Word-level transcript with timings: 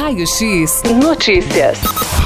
Raio 0.00 0.26
X 0.26 0.82
Notícias. 1.04 1.78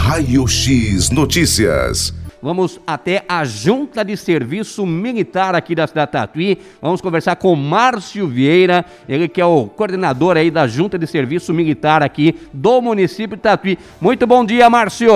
Raio 0.07 0.47
X 0.47 1.11
Notícias. 1.11 2.15
Vamos 2.41 2.81
até 2.87 3.25
a 3.29 3.45
Junta 3.45 4.04
de 4.04 4.17
Serviço 4.17 4.87
Militar 4.87 5.56
aqui 5.56 5.74
da 5.74 5.84
cidade 5.84 6.06
de 6.06 6.12
Tatuí. 6.12 6.58
Vamos 6.80 7.00
conversar 7.00 7.34
com 7.34 7.56
Márcio 7.56 8.29
Vieira, 8.29 8.84
ele 9.08 9.26
que 9.26 9.40
é 9.40 9.45
o 9.45 9.66
coordenador 9.66 10.37
aí 10.37 10.52
da 10.52 10.68
Junta 10.68 10.96
de 10.96 11.04
Serviço 11.08 11.52
Militar 11.52 12.00
aqui 12.00 12.38
do 12.52 12.80
município 12.80 13.37
de 13.37 13.42
Tatuí. 13.42 13.77
Muito 14.00 14.25
bom 14.25 14.45
dia, 14.45 14.70
Márcio. 14.70 15.12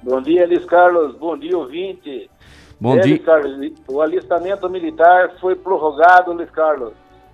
Bom 0.00 0.22
dia, 0.22 0.46
Luiz 0.46 0.64
Carlos. 0.66 1.16
Bom 1.16 1.36
dia, 1.36 1.58
ouvinte. 1.58 2.30
Bom 2.80 2.98
é, 2.98 3.00
dia. 3.00 3.14
Luiz 3.14 3.24
Carlos, 3.24 3.72
o 3.88 4.00
alistamento 4.00 4.70
militar 4.70 5.32
foi 5.40 5.56
prorrogado, 5.56 6.32
Luiz 6.32 6.50
Carlos. 6.50 6.92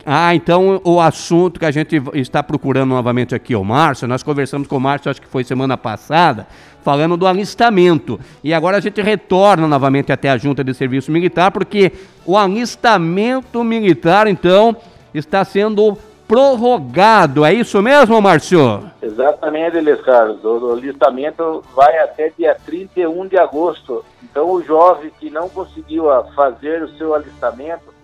Ah, 0.08 0.32
então 0.36 0.80
o 0.84 1.00
assunto 1.00 1.58
que 1.58 1.66
a 1.66 1.70
gente 1.72 2.00
está 2.14 2.40
procurando 2.40 2.90
novamente 2.90 3.34
aqui, 3.34 3.56
o 3.56 3.64
Márcio, 3.64 4.06
nós 4.06 4.22
conversamos 4.22 4.68
com 4.68 4.76
o 4.76 4.80
Márcio, 4.80 5.10
acho 5.10 5.20
que 5.20 5.26
foi 5.26 5.42
semana 5.42 5.76
passada, 5.76 6.46
falando 6.84 7.16
do 7.16 7.26
alistamento. 7.26 8.20
E 8.44 8.54
agora 8.54 8.76
a 8.76 8.80
gente 8.80 9.02
retorna 9.02 9.66
novamente 9.66 10.12
até 10.12 10.30
a 10.30 10.38
Junta 10.38 10.62
de 10.62 10.72
Serviço 10.74 11.10
Militar, 11.10 11.50
porque 11.50 11.90
o 12.24 12.38
alistamento 12.38 13.64
militar, 13.64 14.28
então, 14.28 14.76
está 15.12 15.44
sendo 15.44 15.98
prorrogado. 16.28 17.44
É 17.44 17.52
isso 17.52 17.82
mesmo, 17.82 18.22
Márcio? 18.22 18.88
Exatamente, 19.02 19.80
Luiz 19.80 20.00
Carlos. 20.02 20.44
O 20.44 20.72
alistamento 20.72 21.64
vai 21.74 21.98
até 21.98 22.32
dia 22.38 22.56
31 22.64 23.26
de 23.26 23.36
agosto. 23.36 24.04
Então, 24.22 24.50
o 24.52 24.62
jovem 24.62 25.10
que 25.18 25.30
não 25.30 25.48
conseguiu 25.48 26.10
ah, 26.10 26.24
fazer 26.36 26.82
o 26.82 26.96
seu 26.96 27.12
alistamento, 27.12 27.95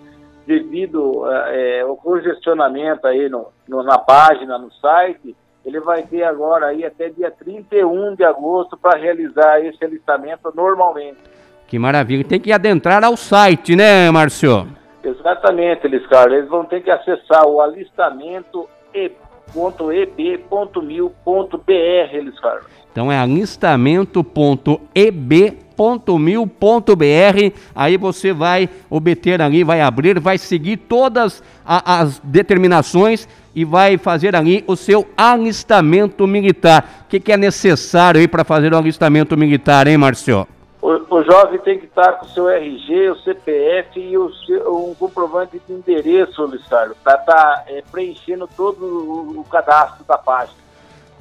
devido 0.47 1.25
é, 1.31 1.81
ao 1.83 1.97
congestionamento 1.97 3.07
aí 3.07 3.29
no, 3.29 3.49
no, 3.69 3.83
na 3.83 3.99
página, 3.99 4.59
no 4.59 4.71
site, 4.73 5.37
ele 5.65 5.81
vai 5.81 6.03
ter 6.03 6.25
agora 6.25 6.67
aí 6.67 6.85
até 6.85 7.09
dia 7.09 7.31
31 7.31 8.15
de 8.15 8.25
agosto 8.25 8.77
para 8.77 8.99
realizar 8.99 9.61
esse 9.61 9.85
alistamento 9.85 10.53
normalmente. 10.55 11.19
Que 11.69 11.79
maravilha. 11.79 12.25
Tem 12.25 12.41
que 12.41 12.53
adentrar 12.53 13.03
ao 13.05 13.17
site, 13.17 13.75
né, 13.77 14.11
Márcio? 14.11 14.67
Exatamente, 15.03 15.87
Elis 15.87 16.07
Carlos. 16.07 16.39
Eles 16.39 16.49
vão 16.49 16.65
ter 16.65 16.83
que 16.83 16.91
acessar 16.91 17.47
o 17.47 17.61
alistamento 17.61 18.69
e.eb.mil.br, 18.95 19.25
Elis 22.13 22.41
Carlos. 22.41 22.67
Então 22.91 23.11
é 23.11 23.19
alistamento.eb.mil.br. 25.83 27.59
Aí 27.75 27.97
você 27.97 28.33
vai 28.33 28.69
obter 28.89 29.41
ali, 29.41 29.65
vai 29.65 29.81
abrir, 29.81 30.21
vai 30.21 30.39
seguir 30.39 30.77
todas 30.77 31.43
a, 31.65 32.01
as 32.01 32.19
determinações 32.21 33.29
e 33.55 33.65
vai 33.65 33.99
fazer 33.99 34.35
ali 34.35 34.65
o 34.67 34.77
seu 34.77 35.07
alistamento 35.17 36.27
militar. 36.27 37.05
O 37.05 37.09
que, 37.09 37.21
que 37.21 37.33
é 37.33 37.37
necessário 37.37 38.21
aí 38.21 38.29
para 38.29 38.45
fazer 38.45 38.73
o 38.73 38.79
alistamento 38.79 39.37
militar, 39.37 39.87
hein, 39.87 39.99
Marcio? 39.99 40.47
O, 40.81 41.17
o, 41.17 41.23
jovem 41.23 41.61
tem 41.61 41.79
que 41.79 41.85
estar 41.85 42.15
com 42.15 42.27
o 42.27 42.29
seu 42.29 42.49
RG, 42.49 43.11
o 43.11 43.17
CPF 43.19 44.01
e 44.01 44.19
o 44.19 44.29
um 44.91 44.95
comprovante 44.95 45.61
de 45.65 45.73
endereço, 45.73 46.43
Carlos, 46.69 46.97
para 47.05 47.15
estar 47.21 47.25
tá, 47.25 47.65
é, 47.69 47.85
preenchendo 47.93 48.49
todo 48.57 48.85
o, 48.85 49.41
o 49.41 49.45
cadastro 49.45 50.05
da 50.05 50.19
página. 50.19 50.62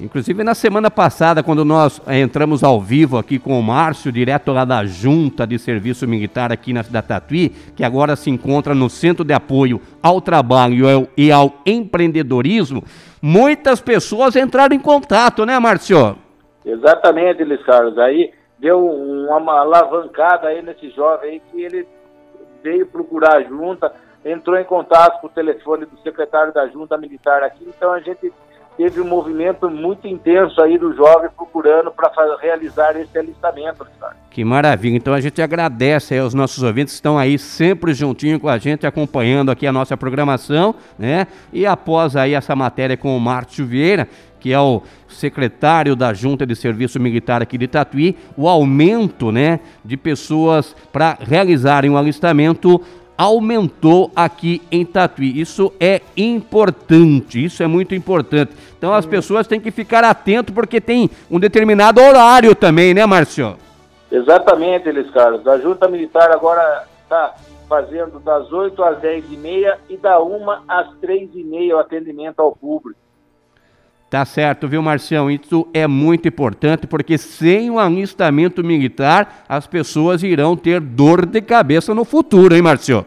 Inclusive 0.02 0.42
na 0.42 0.52
semana 0.52 0.90
passada, 0.90 1.44
quando 1.44 1.64
nós 1.64 2.02
eh, 2.08 2.20
entramos 2.20 2.64
ao 2.64 2.80
vivo 2.80 3.16
aqui 3.16 3.38
com 3.38 3.58
o 3.58 3.62
Márcio, 3.62 4.10
direto 4.10 4.52
lá 4.52 4.64
da 4.64 4.84
Junta 4.84 5.46
de 5.46 5.60
Serviço 5.60 6.08
Militar 6.08 6.50
aqui 6.50 6.72
na 6.72 6.82
cidade 6.82 7.06
Tatuí, 7.06 7.50
que 7.76 7.84
agora 7.84 8.16
se 8.16 8.28
encontra 8.28 8.74
no 8.74 8.90
Centro 8.90 9.24
de 9.24 9.32
Apoio 9.32 9.80
ao 10.02 10.20
Trabalho 10.20 11.08
e 11.16 11.30
ao 11.30 11.54
Empreendedorismo, 11.64 12.82
muitas 13.22 13.80
pessoas 13.80 14.34
entraram 14.34 14.74
em 14.74 14.80
contato, 14.80 15.46
né, 15.46 15.56
Márcio? 15.60 16.18
Exatamente, 16.66 17.44
Luiz 17.44 17.62
Carlos. 17.62 17.96
Aí 17.96 18.32
deu 18.58 18.84
uma 18.84 19.60
alavancada 19.60 20.48
aí 20.48 20.62
nesse 20.62 20.90
jovem 20.90 21.30
aí 21.30 21.42
que 21.48 21.62
ele 21.62 21.86
veio 22.60 22.88
procurar 22.88 23.36
a 23.36 23.42
junta, 23.42 23.92
entrou 24.24 24.58
em 24.58 24.64
contato 24.64 25.20
com 25.20 25.28
o 25.28 25.30
telefone 25.30 25.86
do 25.86 25.96
secretário 26.00 26.52
da 26.52 26.66
junta 26.66 26.98
militar 26.98 27.44
aqui, 27.44 27.64
então 27.68 27.92
a 27.92 28.00
gente 28.00 28.32
teve 28.76 29.00
um 29.00 29.06
movimento 29.06 29.70
muito 29.70 30.06
intenso 30.06 30.60
aí 30.60 30.78
do 30.78 30.94
jovem 30.94 31.30
procurando 31.36 31.90
para 31.90 32.10
realizar 32.40 32.96
esse 32.96 33.16
alistamento. 33.18 33.86
Que 34.30 34.44
maravilha. 34.44 34.96
Então 34.96 35.12
a 35.12 35.20
gente 35.20 35.40
agradece 35.42 36.16
aos 36.18 36.34
nossos 36.34 36.62
ouvintes 36.62 36.94
que 36.94 36.96
estão 36.96 37.18
aí 37.18 37.38
sempre 37.38 37.92
juntinho 37.92 38.40
com 38.40 38.48
a 38.48 38.58
gente, 38.58 38.86
acompanhando 38.86 39.50
aqui 39.50 39.66
a 39.66 39.72
nossa 39.72 39.96
programação, 39.96 40.74
né? 40.98 41.26
E 41.52 41.66
após 41.66 42.16
aí 42.16 42.34
essa 42.34 42.56
matéria 42.56 42.96
com 42.96 43.16
o 43.16 43.20
Márcio 43.20 43.66
Vieira, 43.66 44.08
que 44.42 44.52
é 44.52 44.58
o 44.58 44.82
secretário 45.06 45.94
da 45.94 46.12
Junta 46.12 46.44
de 46.44 46.56
Serviço 46.56 46.98
Militar 46.98 47.40
aqui 47.40 47.56
de 47.56 47.68
Tatuí, 47.68 48.16
o 48.36 48.48
aumento, 48.48 49.30
né, 49.30 49.60
de 49.84 49.96
pessoas 49.96 50.74
para 50.92 51.16
realizarem 51.20 51.88
o 51.88 51.96
alistamento 51.96 52.80
aumentou 53.22 54.10
aqui 54.16 54.60
em 54.70 54.84
Tatuí. 54.84 55.40
Isso 55.40 55.72
é 55.78 56.00
importante, 56.16 57.44
isso 57.44 57.62
é 57.62 57.68
muito 57.68 57.94
importante. 57.94 58.52
Então 58.76 58.92
as 58.92 59.06
pessoas 59.06 59.46
têm 59.46 59.60
que 59.60 59.70
ficar 59.70 60.02
atentos 60.02 60.52
porque 60.52 60.80
tem 60.80 61.08
um 61.30 61.38
determinado 61.38 62.00
horário 62.00 62.52
também, 62.52 62.92
né, 62.92 63.06
Márcio? 63.06 63.56
Exatamente, 64.10 64.88
Elis 64.88 65.08
Carlos. 65.10 65.46
A 65.46 65.56
Junta 65.58 65.86
Militar 65.86 66.32
agora 66.32 66.84
está 67.04 67.34
fazendo 67.68 68.18
das 68.18 68.52
8 68.52 68.82
às 68.82 68.98
10 68.98 69.24
e 69.30 69.36
meia 69.36 69.78
e 69.88 69.96
da 69.96 70.20
1 70.20 70.50
às 70.66 70.92
3 71.00 71.30
e 71.34 71.44
meia 71.44 71.76
o 71.76 71.78
atendimento 71.78 72.40
ao 72.40 72.50
público. 72.56 72.98
Tá 74.10 74.24
certo, 74.26 74.68
viu, 74.68 74.82
Marcião? 74.82 75.30
Isso 75.30 75.66
é 75.72 75.86
muito 75.86 76.28
importante 76.28 76.86
porque 76.86 77.16
sem 77.16 77.70
o 77.70 77.78
alistamento 77.78 78.62
militar, 78.62 79.44
as 79.48 79.66
pessoas 79.66 80.22
irão 80.22 80.54
ter 80.54 80.80
dor 80.80 81.24
de 81.24 81.40
cabeça 81.40 81.94
no 81.94 82.04
futuro, 82.04 82.54
hein, 82.54 82.60
Marcio? 82.60 83.06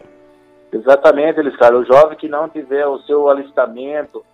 Exatamente, 0.72 1.40
eles, 1.40 1.56
cara. 1.56 1.78
O 1.78 1.84
jovem 1.84 2.16
que 2.16 2.28
não 2.28 2.48
tiver 2.48 2.86
o 2.86 2.98
seu 3.00 3.28
alistamento, 3.28 4.24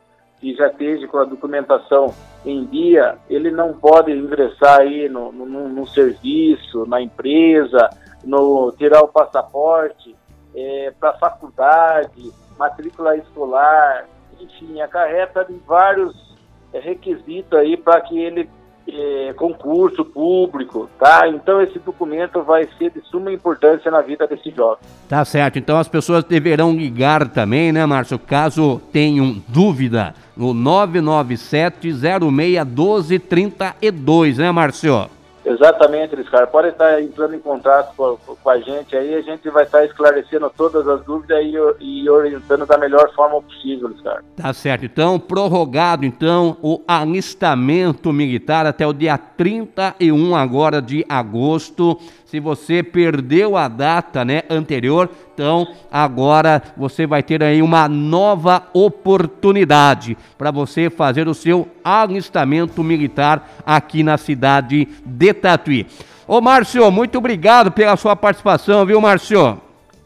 que 0.41 0.55
já 0.55 0.69
esteja 0.69 1.07
com 1.07 1.19
a 1.19 1.25
documentação 1.25 2.15
em 2.45 2.65
dia, 2.65 3.17
ele 3.31 3.51
não 3.51 3.73
pode 3.73 4.11
ingressar 4.11 4.81
aí 4.81 5.09
no, 5.09 5.31
no, 5.31 5.69
no 5.69 5.87
serviço, 5.87 6.85
na 6.87 7.01
empresa, 7.01 7.89
no 8.25 8.73
tirar 8.73 9.03
o 9.03 9.09
passaporte 9.09 10.17
é, 10.55 10.93
para 10.99 11.19
faculdade, 11.19 12.33
matrícula 12.59 13.17
escolar, 13.17 14.07
enfim, 14.41 14.81
acarreta 14.81 15.45
de 15.45 15.55
vários 15.67 16.33
é 16.73 16.81
requisito 16.81 17.57
aí 17.57 17.77
para 17.77 18.01
que 18.01 18.19
ele 18.19 18.49
é, 18.89 19.33
concurso 19.35 20.05
público, 20.05 20.89
tá? 20.99 21.29
Então 21.29 21.61
esse 21.63 21.79
documento 21.79 22.43
vai 22.43 22.69
ser 22.79 22.91
de 22.91 23.01
suma 23.09 23.33
importância 23.33 23.91
na 23.91 24.01
vida 24.01 24.27
desse 24.27 24.51
jovem. 24.51 24.79
Tá 25.09 25.25
certo. 25.25 25.59
Então 25.59 25.79
as 25.79 25.89
pessoas 25.89 26.25
deverão 26.25 26.73
ligar 26.75 27.29
também, 27.29 27.73
né, 27.73 27.87
Márcio? 27.87 28.19
Caso 28.19 28.81
tenham 28.93 29.43
dúvida, 29.49 30.15
no 30.37 30.53
997 30.53 31.93
06 31.93 32.65
1232, 32.67 34.39
né, 34.39 34.51
Márcio? 34.51 35.09
Exatamente, 35.45 36.15
Luiz 36.15 36.29
Carlos. 36.29 36.51
Pode 36.51 36.69
estar 36.69 37.03
entrando 37.03 37.35
em 37.35 37.39
contato 37.41 37.95
com, 37.97 38.17
com, 38.17 38.51
a 38.51 38.59
gente 38.61 38.97
aí, 38.97 39.15
a 39.15 39.23
gente 39.23 39.49
vai 39.51 39.65
estar 39.65 39.85
esclarecendo 39.85 40.51
todas 40.57 40.87
as 40.87 41.05
dúvidas 41.05 41.39
e, 41.43 41.55
e 41.81 42.09
orientando 42.09 42.65
da 42.65 42.79
melhor 42.79 43.13
forma 43.15 43.43
possível, 43.43 43.89
Luiz 43.89 44.01
Carlos. 44.01 44.25
Tá 44.37 44.53
certo. 44.53 44.85
Então, 44.85 45.19
prorrogado 45.19 46.05
então 46.05 46.57
o 46.63 46.81
alistamento 46.87 48.13
militar 48.13 48.67
até 48.67 48.87
o 48.87 48.93
dia 48.93 49.19
31 49.19 50.37
agora 50.37 50.81
de 50.81 51.05
agosto. 51.09 51.99
Se 52.25 52.41
você 52.41 52.83
perdeu 52.83 53.57
a 53.57 53.69
data, 53.69 54.25
né, 54.25 54.43
anterior, 54.49 55.11
então 55.43 55.67
agora 55.91 56.63
você 56.77 57.05
vai 57.05 57.21
ter 57.21 57.43
aí 57.43 57.61
uma 57.61 57.89
nova 57.89 58.63
oportunidade 58.73 60.17
para 60.39 60.53
você 60.53 60.89
fazer 60.89 61.27
o 61.27 61.35
seu 61.35 61.67
alistamento 61.83 62.85
militar 62.85 63.51
aqui 63.67 64.05
na 64.05 64.17
cidade 64.17 64.87
de 65.05 65.35
Tatuí. 65.35 65.85
Ô 66.29 66.41
Márcio, 66.41 66.89
muito 66.93 67.19
obrigado 67.19 67.73
pela 67.73 67.97
sua 67.97 68.15
participação, 68.15 68.87
viu, 68.87 69.01
Márcio? 69.01 69.61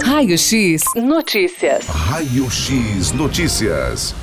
Raio 0.04 0.36
X 0.36 0.82
Notícias. 0.96 1.86
Raio 1.86 2.50
X 2.50 3.12
Notícias. 3.12 4.14